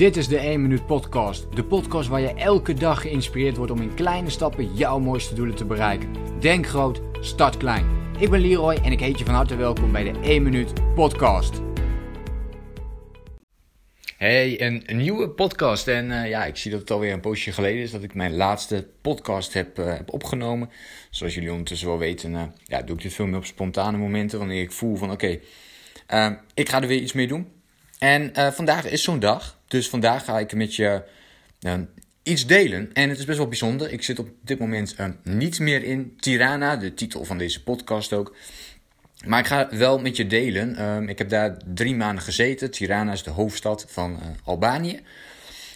[0.00, 1.56] Dit is de 1 Minuut Podcast.
[1.56, 5.54] De podcast waar je elke dag geïnspireerd wordt om in kleine stappen jouw mooiste doelen
[5.54, 6.08] te bereiken.
[6.38, 7.86] Denk groot, start klein.
[8.18, 11.60] Ik ben Leroy en ik heet je van harte welkom bij de 1 Minuut Podcast.
[14.16, 15.88] Hey, een, nieuwe podcast.
[15.88, 18.36] En uh, ja, ik zie dat het alweer een poosje geleden is dat ik mijn
[18.36, 20.70] laatste podcast heb, heb opgenomen.
[21.10, 24.38] Zoals jullie ondertussen wel weten, uh, ja, doe ik dit veel meer op spontane momenten.
[24.38, 25.38] Wanneer ik voel van oké,
[26.54, 27.59] ik ga er weer iets mee doen.
[28.00, 29.58] En vandaag is zo'n dag.
[29.68, 31.02] Dus vandaag ga ik met je
[32.22, 32.90] iets delen.
[32.92, 33.92] En het is best wel bijzonder.
[33.92, 38.34] Ik zit op dit moment niet meer in Tirana, de titel van deze podcast ook.
[39.24, 40.82] Maar ik ga wel met je delen.
[40.82, 42.70] Um, ik heb daar drie maanden gezeten.
[42.70, 45.00] Tirana is de hoofdstad van uh, Albanië.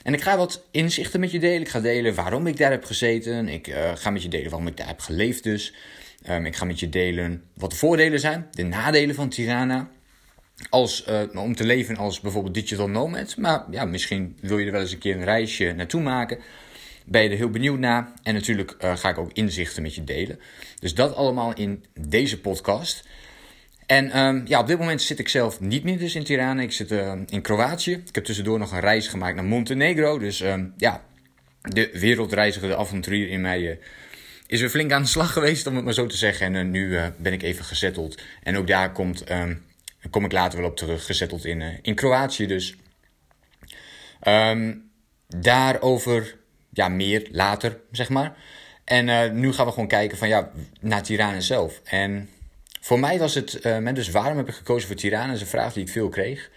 [0.02, 1.60] En ik ga wat inzichten met je delen.
[1.60, 3.48] Ik ga delen waarom ik daar heb gezeten.
[3.48, 5.74] Ik uh, ga met je delen waarom ik daar heb geleefd dus.
[6.45, 8.46] Ik ga met je delen wat de voordelen zijn.
[8.51, 9.91] De nadelen van Tirana.
[10.70, 13.36] Als, uh, om te leven als bijvoorbeeld digital nomad.
[13.36, 16.38] Maar ja, misschien wil je er wel eens een keer een reisje naartoe maken.
[17.06, 18.12] Ben je er heel benieuwd naar.
[18.23, 20.40] En natuurlijk ga ik ook inzichten met je delen.
[20.79, 23.04] Dus dat allemaal in deze podcast.
[23.87, 26.62] En um, ja, op dit moment zit ik zelf niet meer dus in Tirana.
[26.62, 27.92] Ik zit uh, in Kroatië.
[27.92, 30.18] Ik heb tussendoor nog een reis gemaakt naar Montenegro.
[30.18, 31.04] Dus um, ja,
[31.62, 33.76] de wereldreiziger, de avonturier in mij uh,
[34.46, 36.54] is weer flink aan de slag geweest, om het maar zo te zeggen.
[36.54, 38.23] En nu ben ik even gezetteld.
[38.42, 39.24] En ook daar komt,
[40.10, 42.77] kom ik later wel op terug, gezetteld in, in Kroatië dus.
[45.29, 46.37] daarover
[46.71, 48.37] ja, meer later, zeg maar.
[48.85, 51.80] En nu gaan we gewoon kijken van ja, naar Tirana zelf.
[51.85, 52.29] En
[52.85, 55.27] voor mij was het, uh, dus waarom heb ik gekozen voor Tirana?
[55.27, 56.51] Dat is een vraag die ik veel kreeg.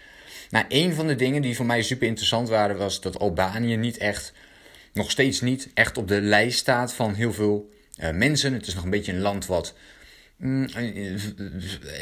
[0.50, 3.96] Nou, een van de dingen die voor mij super interessant waren, was dat Albanië niet
[3.96, 4.32] echt,
[4.92, 7.70] nog steeds niet echt op de lijst staat van heel veel
[8.12, 8.52] mensen.
[8.52, 9.74] Het is nog een beetje een land wat,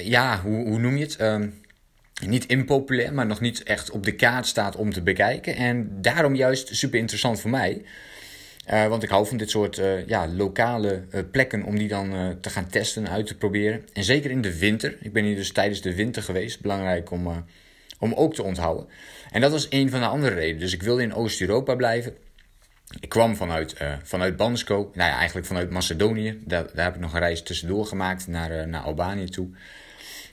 [0.03, 1.20] ja, hoe, hoe, noem je het?
[1.20, 1.55] Um,
[2.27, 5.55] niet impopulair, maar nog niet echt op de kaart staat om te bekijken.
[5.55, 7.83] En daarom juist super interessant voor mij.
[8.70, 12.69] Uh, want ik hou van dit soort ja, lokale plekken om die dan te gaan
[12.69, 13.84] testen en uit te proberen.
[13.93, 14.97] En zeker in de winter.
[15.00, 16.61] Ik ben hier dus tijdens de winter geweest.
[16.61, 17.44] Belangrijk om,
[17.99, 18.87] om ook te onthouden.
[19.31, 20.61] En dat was een van de andere redenen.
[20.61, 22.15] Dus ik wilde in Oost-Europa blijven.
[23.01, 26.43] Ik kwam vanuit, vanuit Bansko, nou ja, eigenlijk vanuit Macedonië.
[26.45, 29.49] Daar, daar heb ik nog een reis tussendoor gemaakt naar, naar Albanië toe.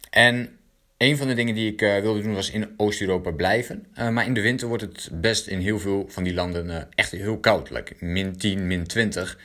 [0.09, 0.57] En
[1.03, 3.85] een van de dingen die ik uh, wilde doen was in Oost-Europa blijven.
[3.99, 6.77] Uh, maar in de winter wordt het best in heel veel van die landen uh,
[6.95, 7.69] echt heel koud.
[7.99, 9.39] Min 10, min 20.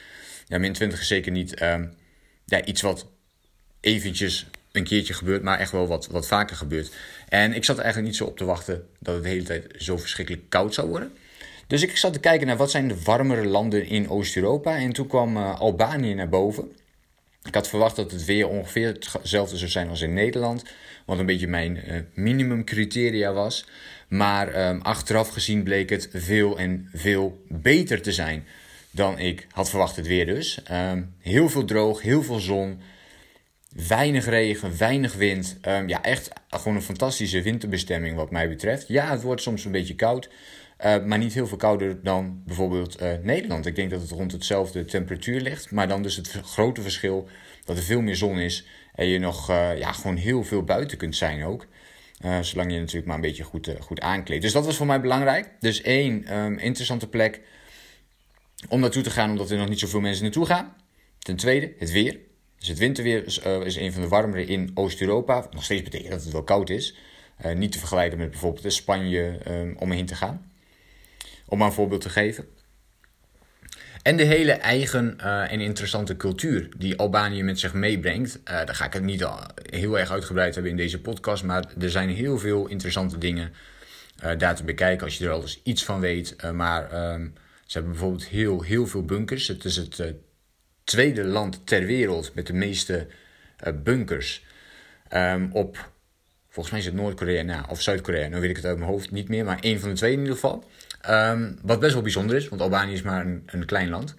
[0.47, 1.87] Ja, min 20 is zeker niet ehm,
[2.45, 3.07] ja, iets wat
[3.81, 6.95] eventjes een keertje gebeurt, maar echt wel wat, wat vaker gebeurt.
[7.29, 9.75] En ik zat er eigenlijk niet zo op te wachten dat het de hele tijd
[9.79, 11.13] zo verschrikkelijk koud zou worden.
[11.69, 14.77] Dus ik zat te kijken naar wat zijn de warmere landen in Oost-Europa.
[14.77, 16.73] En toen kwam Albanië naar boven.
[17.43, 20.65] Ik had verwacht dat het weer ongeveer hetzelfde zou zijn als in Nederland.
[21.07, 23.67] Wat een beetje mijn uh, minimumcriteria was.
[24.09, 28.47] Maar um, achteraf gezien bleek het veel en veel beter te zijn
[28.91, 30.61] dan ik had verwacht het weer dus.
[30.71, 32.81] Um, heel veel droog, heel veel zon.
[33.89, 35.57] Weinig regen, weinig wind.
[35.69, 38.89] Um, ja, echt gewoon een fantastische winterbestemming wat mij betreft.
[38.89, 40.28] Ja, het wordt soms een beetje koud.
[40.84, 43.66] Uh, maar niet heel veel kouder dan bijvoorbeeld uh, Nederland.
[43.66, 45.71] Ik denk dat het rond hetzelfde temperatuur ligt.
[45.71, 47.28] Maar dan dus het grote verschil
[47.65, 48.66] dat er veel meer zon is.
[48.94, 51.66] En je nog uh, ja, gewoon heel veel buiten kunt zijn ook.
[52.41, 54.43] zolang je natuurlijk maar een beetje goed, goed aankleedt.
[54.43, 55.50] Dus dat was voor mij belangrijk.
[55.61, 57.41] Dus één, um, interessante plek
[58.69, 60.75] om naartoe te gaan, omdat er nog niet zoveel mensen naartoe gaan.
[61.19, 62.19] Ten tweede, het weer.
[62.59, 65.47] Dus het winterweer is, is een van de warmere in Oost-Europa.
[65.50, 66.97] Nog steeds betekent dat het wel koud is.
[67.55, 70.49] niet te vergelijken met bijvoorbeeld Spanje um, om heen te gaan.
[71.48, 72.48] Om een voorbeeld te geven.
[74.03, 78.36] En de hele eigen uh, en interessante cultuur die Albanië met zich meebrengt.
[78.36, 79.28] Uh, daar ga ik het niet
[79.70, 81.44] heel erg uitgebreid hebben in deze podcast.
[81.44, 83.53] Maar er zijn heel veel interessante dingen
[84.25, 86.53] uh, daar te bekijken als je er al eens iets van weet.
[86.53, 87.28] maar ehm,
[87.65, 89.48] ze hebben bijvoorbeeld heel, heel veel bunkers.
[89.48, 90.15] Het is het
[90.84, 93.06] tweede land ter wereld met de meeste
[93.75, 94.44] bunkers.
[95.15, 95.91] Um, op,
[96.48, 98.28] volgens mij is het Noord-Korea nou, of Zuid-Korea.
[98.28, 99.44] Nu weet ik het uit mijn hoofd niet meer.
[99.44, 100.65] Maar één van de twee in ieder geval.
[101.10, 104.15] Um, wat best wel bijzonder is, want Albanië is maar een, een klein land.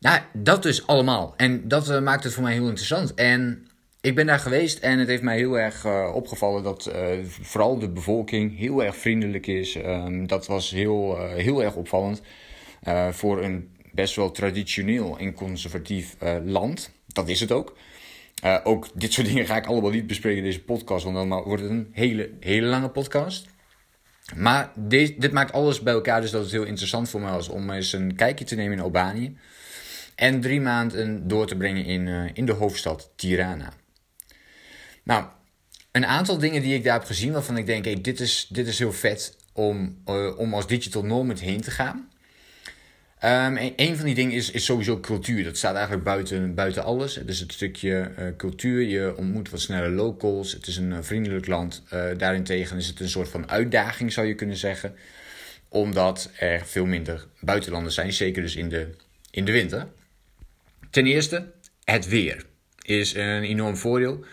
[0.00, 1.34] Nou, dat dus allemaal.
[1.36, 3.14] En dat uh, maakt het voor mij heel interessant.
[3.14, 3.66] En
[4.00, 7.78] ik ben daar geweest en het heeft mij heel erg uh, opgevallen dat uh, vooral
[7.78, 9.76] de bevolking heel erg vriendelijk is.
[9.76, 12.22] Um, dat was heel, heel erg opvallend
[13.10, 16.90] voor een best wel traditioneel en conservatief land.
[17.06, 17.76] Dat is het ook.
[18.64, 21.62] ook dit soort dingen ga ik allemaal niet bespreken in deze podcast, want dan wordt
[21.62, 23.48] het een hele, hele lange podcast.
[24.36, 27.48] Maar dit, dit maakt alles bij elkaar dus dat het heel interessant voor mij was
[27.48, 29.36] om eens een kijkje te nemen in Albanië.
[30.14, 33.72] En drie maanden door te brengen in, uh, in de hoofdstad Tirana.
[35.02, 35.24] Nou,
[35.92, 38.66] een aantal dingen die ik daar heb gezien waarvan ik denk, hey, dit, is, dit
[38.66, 42.10] is heel vet om, uh, om als digital nomad heen te gaan.
[43.24, 45.44] Um, een van die dingen is, is sowieso cultuur.
[45.44, 47.14] Dat staat eigenlijk buiten, buiten alles.
[47.14, 48.82] Het is het stukje uh, cultuur.
[48.82, 50.52] Je ontmoet wat sneller locals.
[50.52, 51.82] Het is een uh, vriendelijk land.
[51.92, 54.94] Uh, daarentegen is het een soort van uitdaging, zou je kunnen zeggen.
[55.68, 58.12] Omdat er veel minder buitenlanders zijn.
[58.12, 58.90] Zeker dus in de,
[59.30, 59.88] in de winter.
[60.90, 61.52] Ten eerste,
[61.84, 62.44] het weer
[62.82, 64.24] is een enorm voordeel.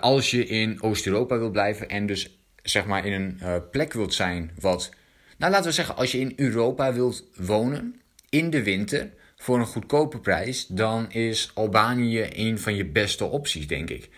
[0.00, 4.50] als je in Oost-Europa wilt blijven en dus zeg maar in een plek wilt zijn
[4.58, 4.90] wat...
[5.38, 7.99] Nou, laten we zeggen, als je in Europa wilt wonen
[8.30, 13.66] in de winter voor een goedkope prijs, dan is Albanië een van je beste opties,
[13.66, 14.08] denk ik.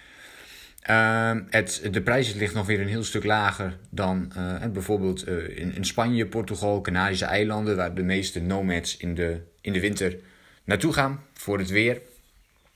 [0.91, 5.59] Uh, het, de prijs ligt nog weer een heel stuk lager dan uh, bijvoorbeeld uh,
[5.59, 10.17] in, in, Spanje, Portugal, Canarische eilanden, waar de meeste nomads in de, in de winter
[10.65, 12.01] naartoe gaan voor het weer.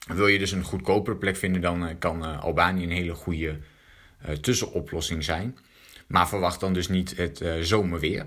[0.06, 3.58] Wil je dus een goedkopere plek vinden, dan uh, kan Albanië een hele goede
[4.40, 5.58] tussenoplossing zijn.
[6.06, 8.26] Maar verwacht dan dus niet het zomerweer.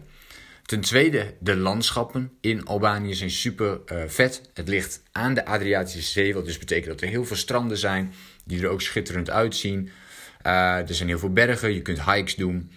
[0.69, 4.50] Ten tweede, de landschappen in Albanië zijn super uh, vet.
[4.54, 8.13] Het ligt aan de Adriatische Zee, wat dus betekent dat er heel veel stranden zijn
[8.45, 9.89] die er ook schitterend uitzien.
[10.45, 12.71] Uh, er zijn heel veel bergen, je kunt hikes doen,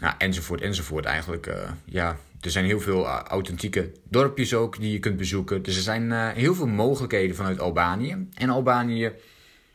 [0.00, 1.46] nou, enzovoort, enzovoort eigenlijk.
[1.46, 5.62] Uh, ja, er zijn heel veel authentieke dorpjes ook die je kunt bezoeken.
[5.62, 8.28] Dus er zijn heel veel mogelijkheden vanuit Albanië.
[8.34, 9.12] En Albanië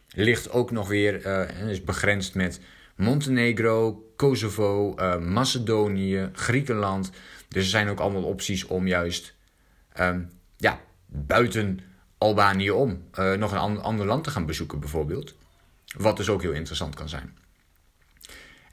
[0.09, 1.25] ligt ook nog weer,
[1.68, 2.59] is begrensd met
[3.00, 7.12] Montenegro, Kosovo, uh, Macedonië, Griekenland.
[7.48, 9.36] Dus er zijn ook allemaal opties om juist
[10.00, 11.80] um, ja, buiten
[12.18, 15.36] Albanië om uh, nog een ander land te gaan bezoeken, bijvoorbeeld.
[15.98, 17.38] Wat dus ook heel interessant kan zijn.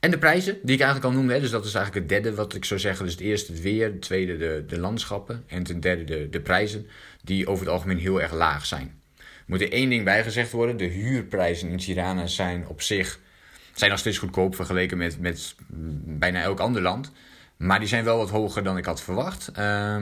[0.00, 2.54] En de prijzen, die ik eigenlijk al noemde, dus dat is eigenlijk het derde wat
[2.54, 3.04] ik zou zeggen.
[3.04, 6.40] Dus het eerste het weer, het tweede de, de landschappen en ten derde de, de
[6.40, 6.86] prijzen,
[7.22, 9.00] die over het algemeen heel erg laag zijn.
[9.46, 13.24] Moet er één ding bij gezegd worden: de huurprijzen in Tirana zijn op zich
[13.78, 15.54] zijn nog steeds goedkoop vergeleken met, met
[16.04, 17.12] bijna elk ander land.
[17.56, 19.50] Maar die zijn wel wat hoger dan ik had verwacht.
[19.58, 19.96] Uh,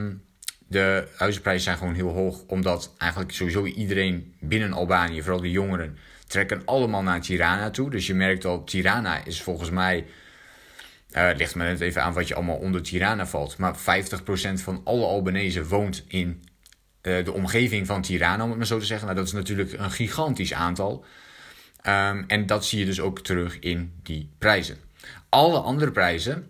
[0.67, 5.97] de huizenprijzen zijn gewoon heel hoog, omdat eigenlijk sowieso iedereen binnen Albanië, vooral de jongeren,
[6.27, 7.89] trekken allemaal naar Tirana toe.
[7.89, 10.05] Dus je merkt al, Tirana is volgens mij,
[11.11, 13.79] uh, ligt me net even aan wat je allemaal onder Tirana valt, maar 50%
[14.53, 16.43] van alle Albanese woont in
[17.01, 19.05] uh, de omgeving van Tirana, om het maar zo te zeggen.
[19.05, 21.05] Nou, dat is natuurlijk een gigantisch aantal.
[21.87, 24.77] Um, en dat zie je dus ook terug in die prijzen.
[25.29, 26.49] Alle andere prijzen,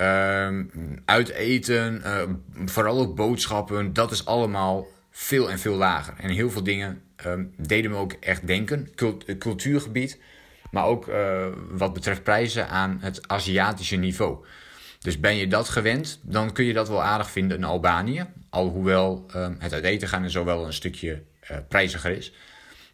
[0.00, 0.70] um,
[1.04, 2.22] uit eten, uh,
[2.64, 6.14] vooral ook boodschappen, dat is allemaal veel en veel lager.
[6.16, 8.94] En heel veel dingen um, deden me ook echt denken.
[8.94, 10.20] Cult cultuurgebied,
[10.70, 14.44] maar ook uh, wat betreft prijzen aan het Aziatische niveau.
[14.98, 18.26] Dus ben je dat gewend, dan kun je dat wel aardig vinden in Albanië.
[18.50, 19.26] Alhoewel
[19.58, 21.22] het uit eten gaan en zo wel een stukje
[21.68, 22.32] prijziger is.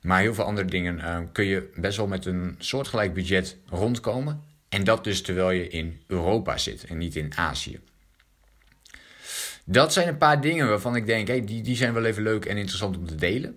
[0.06, 4.42] Maar heel veel andere dingen uh, kun je best wel met een soortgelijk budget rondkomen.
[4.68, 7.80] En dat dus terwijl je in Europa zit en niet in Azië.
[9.64, 12.44] Dat zijn een paar dingen waarvan ik denk, hey, die, die zijn wel even leuk
[12.44, 13.56] en interessant om te delen.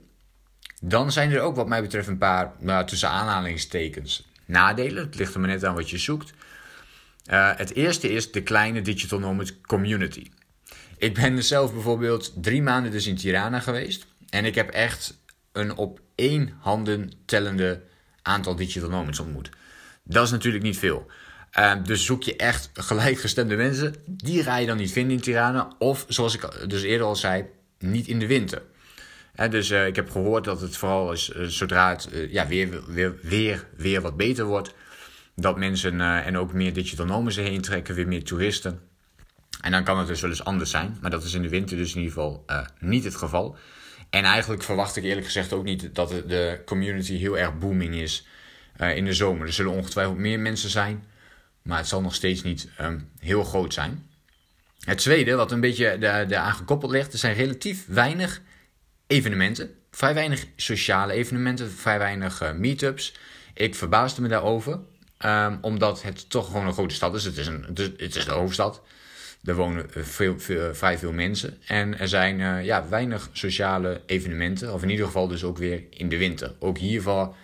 [0.82, 5.06] Dan zijn er ook wat mij betreft een paar, nou, tussen aanhalingstekens, nadelen.
[5.06, 6.34] Het ligt er maar net aan wat je zoekt.
[7.32, 10.32] Uh, het eerste is de kleine Digital Nomad Community.
[10.98, 14.06] Ik ben zelf bijvoorbeeld drie maanden dus in Tirana geweest.
[14.30, 15.18] En ik heb echt
[15.78, 17.82] op één handen tellende
[18.22, 19.50] aantal digital nomads ontmoet.
[20.04, 21.08] Dat is natuurlijk niet veel.
[21.60, 23.96] Uh, dus zoek je echt gelijkgestemde mensen.
[24.06, 25.72] Die ga je dan niet vinden in Tirana.
[25.78, 27.46] Of zoals ik dus eerder al zei,
[27.80, 28.62] niet in de winter.
[29.50, 33.16] dus uh, ik heb gehoord dat het vooral is uh, zodra het ja, weer, weer,
[33.22, 34.74] weer, weer wat beter wordt.
[35.36, 38.80] Dat mensen en ook meer digital nomads heen trekken, weer meer toeristen.
[39.62, 40.98] En dan kan het dus wel eens anders zijn.
[41.02, 42.46] Maar dat is in de winter dus in ieder geval
[42.80, 43.58] niet het geval.
[44.10, 48.28] En eigenlijk verwacht ik eerlijk gezegd ook niet dat de community heel erg booming is
[48.82, 49.48] uh, in de zomer.
[49.48, 51.04] Er zullen ongetwijfeld meer mensen zijn,
[51.62, 54.10] maar het zal nog steeds niet um, heel groot zijn.
[54.80, 58.42] Het tweede, wat een beetje daaraan gekoppeld ligt, er zijn relatief weinig
[59.08, 59.76] evenementen.
[59.92, 63.14] Vrij weinig sociale evenementen, vrij weinig uh, meetups.
[63.54, 64.80] Ik verbaasde me daarover,
[65.26, 67.24] um, omdat het toch gewoon een grote stad is.
[67.24, 67.66] Het is, een,
[67.98, 68.82] het is de hoofdstad.
[69.44, 71.58] Er wonen veel, veel, vrij veel mensen.
[71.68, 74.74] En er zijn uh, ja, weinig sociale evenementen.
[74.74, 76.54] Of in ieder geval dus ook weer in de winter.
[76.60, 77.36] Ook hiervan,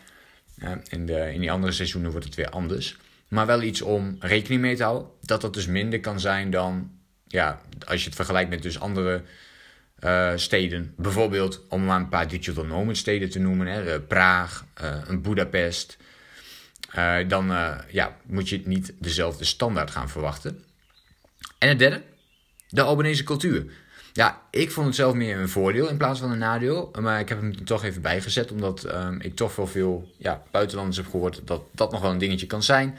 [0.64, 2.98] uh, in, de, in die andere seizoenen wordt het weer anders.
[3.28, 5.08] Maar wel iets om rekening mee te houden.
[5.22, 6.92] Dat dat dus minder kan zijn dan,
[7.28, 9.22] ja, als je het vergelijkt met dus andere
[10.36, 10.94] steden.
[10.98, 13.68] Bijvoorbeeld, om maar een paar digital nomad steden te noemen.
[13.68, 14.66] Hè, Praag,
[15.08, 15.98] een Budapest.
[17.28, 17.54] dan
[17.90, 20.64] ja, moet je niet dezelfde standaard gaan verwachten.
[21.58, 22.02] En het derde,
[22.70, 23.66] de Albanese cultuur.
[24.14, 26.92] Ja, ik vond het zelf meer een voordeel in plaats van een nadeel.
[27.02, 30.98] Maar ik heb hem toch even bijgezet, omdat ehm, ik toch wel veel ja, buitenlanders
[30.98, 32.98] heb gehoord dat dat nog wel een dingetje kan zijn.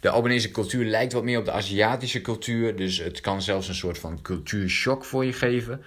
[0.00, 3.74] De Albanese cultuur lijkt wat meer op de Aziatische cultuur, dus het kan zelfs een
[3.74, 5.82] soort van cultuurshock voor je geven.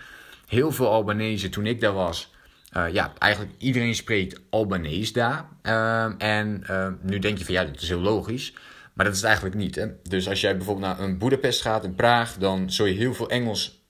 [0.48, 2.32] Heel veel Albanese, toen ik daar was,
[2.78, 5.46] uh, ja, eigenlijk iedereen spreekt Albanees daar.
[5.64, 8.54] Uh, en uh, nu denk je van ja, dat is heel logisch.
[8.94, 9.76] Maar dat is het eigenlijk niet.
[9.76, 9.88] Hè?
[10.04, 13.30] Dus als jij bijvoorbeeld naar een Boedapest gaat in Praag, dan zul je heel veel
[13.30, 13.86] Engels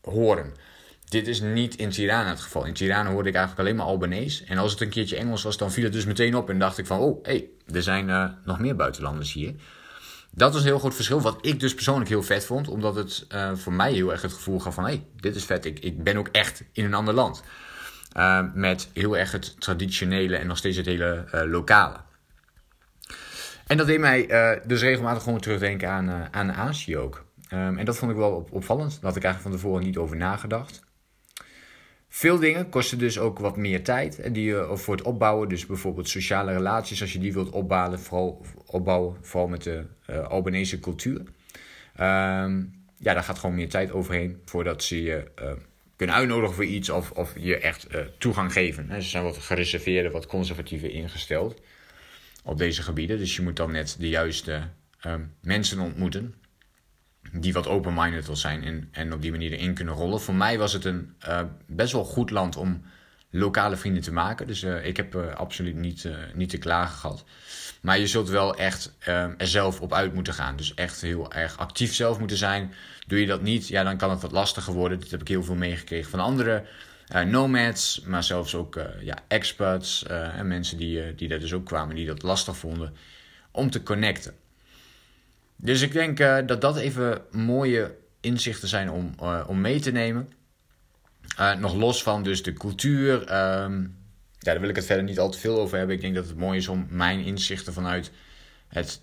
[0.00, 0.52] horen.
[1.08, 2.64] Dit is niet in Tirana het geval.
[2.64, 4.44] In Tirana hoorde ik eigenlijk alleen maar Albanees.
[4.44, 6.50] En als het een keertje Engels was, dan viel het dus meteen op.
[6.50, 9.54] En dacht ik van, oh, hé, hey, er zijn uh, nog meer buitenlanders hier.
[10.30, 11.20] Dat was een heel groot verschil.
[11.20, 12.68] Wat ik dus persoonlijk heel vet vond.
[12.68, 14.84] Omdat het uh, voor mij heel erg het gevoel gaf van...
[14.84, 15.64] hé, hey, dit is vet.
[15.64, 17.42] Ik, ik ben ook echt in een ander land.
[18.16, 21.96] Uh, met heel erg het traditionele en nog steeds het hele lokale.
[23.72, 24.26] En dat deed mij
[24.66, 27.24] dus regelmatig gewoon terugdenken aan, aan Azië ook.
[27.52, 28.90] Um, en dat vond ik wel op, opvallend.
[28.90, 30.82] Daar had ik eigenlijk van tevoren niet over nagedacht.
[32.08, 34.20] Veel dingen kosten dus ook wat meer tijd.
[34.20, 38.00] En die je voor het opbouwen, dus bijvoorbeeld sociale relaties, als je die wilt opbouwen,
[38.00, 39.84] vooral, opbouwen, vooral met de
[40.28, 41.18] Albanese cultuur.
[41.20, 45.30] Um, ja, daar gaat gewoon meer tijd overheen voordat ze je
[45.96, 47.86] kunnen uitnodigen voor iets of, of je echt
[48.18, 49.02] toegang geven.
[49.02, 51.60] Ze zijn wat gereserveerde, wat conservatiever ingesteld
[52.42, 53.18] op deze gebieden.
[53.18, 54.62] Dus je moet dan net de juiste
[55.06, 56.34] um, mensen ontmoeten
[57.32, 60.20] die wat open-minded wil zijn en, en op die manier erin kunnen rollen.
[60.20, 62.82] Voor mij was het een uh, best wel goed land om
[63.30, 64.46] lokale vrienden te maken.
[64.46, 67.24] Dus uh, ik heb uh, absoluut niet, niet te klagen gehad.
[67.82, 70.56] Maar je zult wel echt er zelf op uit moeten gaan.
[70.56, 72.72] Dus echt heel erg actief zelf moeten zijn.
[73.06, 75.00] Doe je dat niet, ja, dan kan het wat lastiger worden.
[75.00, 76.64] Dat heb ik heel veel meegekregen van andere
[77.26, 82.06] nomads, maar zelfs ook ja, experts en mensen die, die daar dus ook kwamen, die
[82.06, 82.94] dat lastig vonden
[83.50, 84.34] om te connecten.
[85.56, 86.18] Dus ik denk
[86.48, 89.14] dat dat even mooie inzichten zijn om,
[89.46, 90.32] om mee te nemen.
[91.58, 93.14] Nog los van dus de cultuur.
[93.14, 93.96] Um,
[94.38, 95.96] ja, daar wil ik het verder niet al te veel over hebben.
[95.96, 98.10] Ik denk dat het mooi is om mijn inzichten vanuit
[98.68, 99.00] het,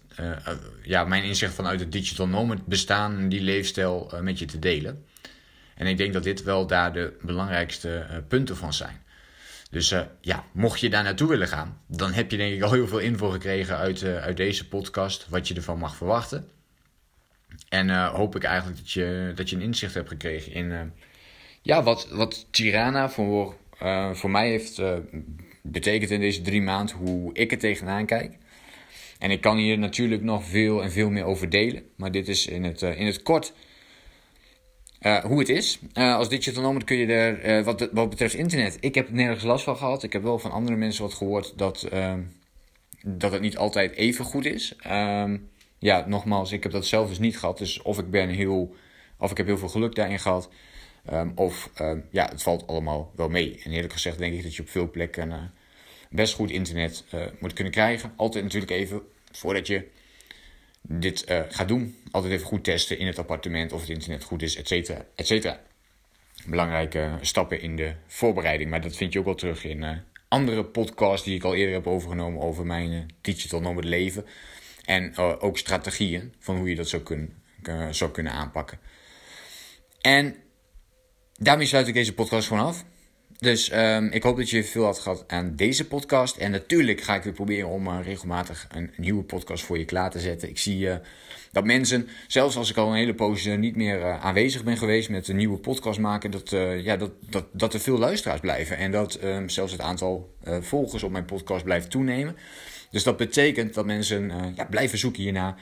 [0.84, 5.06] ja, mijn inzichten vanuit het digital nomad bestaan, die leefstijl met je te delen.
[5.80, 9.02] En ik denk dat dit wel daar de belangrijkste punten van zijn.
[9.70, 12.72] Dus uh, ja, mocht je daar naartoe willen gaan, dan heb je denk ik al
[12.72, 16.48] heel veel info gekregen uit, uh, uit deze podcast, wat je ervan mag verwachten.
[17.70, 20.94] En hoop ik eigenlijk dat je, dat je een inzicht hebt gekregen in
[21.62, 23.56] ja, wat, wat Tirana voor,
[24.14, 24.82] voor mij heeft
[25.62, 28.38] betekend in deze drie maanden, hoe ik er tegenaan kijk.
[29.20, 32.48] En ik kan hier natuurlijk nog veel en veel meer over delen, maar dit is
[32.48, 33.54] in het, in het kort
[35.02, 35.80] uh, hoe het is.
[35.94, 39.44] Uh, als digital nomad kun je er, uh, wat, wat betreft internet, ik heb nergens
[39.44, 40.04] last van gehad.
[40.04, 42.22] Ik heb wel van andere mensen wat gehoord dat, ehm,
[43.04, 44.76] dat het niet altijd even goed is.
[44.78, 45.38] Ehm,
[45.78, 47.58] ja, nogmaals, ik heb dat zelf dus niet gehad.
[47.58, 48.76] Dus of ik ben heel,
[49.18, 50.50] of ik heb heel veel geluk daarin gehad.
[51.14, 51.70] Um, of
[52.12, 53.62] ja, het valt allemaal wel mee.
[53.64, 55.52] En eerlijk gezegd denk ik dat je op veel plekken
[56.10, 57.04] best goed internet
[57.40, 58.14] moet kunnen krijgen.
[58.16, 59.02] Altijd natuurlijk even
[59.32, 59.88] voordat je
[60.82, 61.96] dit uh, gaat doen.
[62.12, 65.28] Altijd even goed testen in het appartement of het internet goed is, et cetera, et
[65.28, 65.62] cetera.
[66.46, 68.70] Belangrijke stappen in de voorbereiding.
[68.70, 71.74] Maar dat vind je ook wel terug in uh, andere podcasts die ik al eerder
[71.74, 74.26] heb overgenomen over mijn digital nomad leven.
[74.86, 77.34] En ook strategieën van hoe je dat zou kunnen,
[77.96, 78.80] zou kunnen aanpakken.
[80.02, 80.36] En
[81.34, 82.86] daarmee sluit ik deze podcast gewoon af.
[83.40, 86.38] Dus um, ik hoop dat je veel had gehad aan deze podcast.
[86.38, 90.10] En natuurlijk ga ik weer proberen om uh, regelmatig een, nieuwe podcast voor je klaar
[90.12, 90.50] te zetten.
[90.50, 90.96] Ik zie uh,
[91.52, 95.28] dat mensen, zelfs als ik al een hele poos niet meer aanwezig ben geweest met
[95.28, 96.50] een nieuwe podcast maken, dat,
[96.84, 98.78] ja, dat, dat, dat er veel luisteraars blijven.
[98.78, 102.36] En dat um, zelfs het aantal volgers op mijn podcast blijft toenemen.
[102.92, 105.56] Dus dat betekent dat mensen ja, blijven zoeken hierna.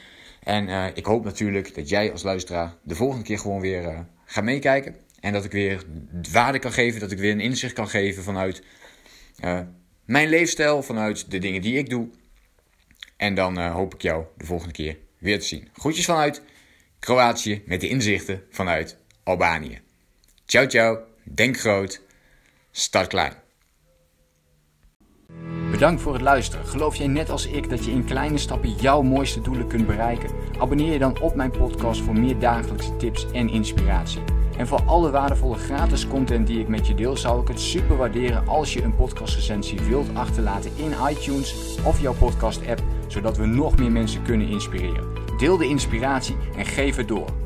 [0.44, 4.96] En ik hoop natuurlijk dat jij als luisteraar de volgende keer gewoon weer gaat meekijken.
[5.20, 5.84] En dat ik weer
[6.32, 8.64] waarde kan geven, dat ik weer een inzicht kan geven vanuit
[9.44, 9.60] uh,
[10.06, 12.10] mijn leefstijl, vanuit de dingen die ik doe.
[13.18, 15.70] En dan uh, hoop ik jou de volgende keer weer te zien.
[15.74, 16.42] Groetjes vanuit
[17.00, 19.82] Kroatië met de inzichten vanuit Albanië.
[20.46, 21.00] Ciao, ciao.
[21.24, 22.02] Denk groot.
[22.72, 23.34] Start klein.
[25.72, 26.66] Bedankt voor het luisteren.
[26.66, 30.30] Geloof jij net als ik dat je in kleine stappen jouw mooiste doelen kunt bereiken?
[30.60, 34.37] Abonneer je dan op mijn podcast voor meer dagelijkse tips en inspiratie.
[34.58, 37.98] En voor alle waardevolle gratis content die ik met je deel, zou ik het super
[37.98, 43.46] waarderen als je een podcastrecensie wilt achterlaten in iTunes of jouw podcast app, zodat we
[43.46, 45.08] nog meer mensen kunnen inspireren.
[45.38, 47.30] Deel de inspiratie en geef het door.